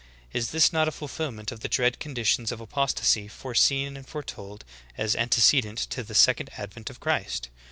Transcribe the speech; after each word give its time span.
Is 0.33 0.49
this 0.49 0.73
not 0.73 0.87
a 0.87 0.91
ful 0.91 1.07
filment 1.07 1.51
of 1.51 1.59
the 1.59 1.67
dread 1.69 1.99
conditions 1.99 2.51
of 2.51 2.59
apostasy 2.59 3.27
foreseen 3.27 3.95
and 3.95 4.07
foretold 4.07 4.65
as 4.97 5.15
antecedent 5.15 5.77
to 5.91 6.01
the 6.01 6.15
second 6.15 6.49
advent 6.57 6.89
of 6.89 6.99
Christ 6.99 7.49